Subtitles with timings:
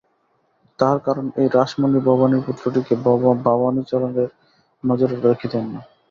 [0.79, 2.93] তাহার কারণ এই, রাসমণি ভবানীর পুত্রটিকে
[3.45, 4.29] ভবানীচরণের
[4.83, 5.81] নজরে দেখিতেন না।